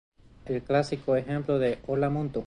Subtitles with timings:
[0.45, 2.39] El clásico ejemplo de Hola Mundo!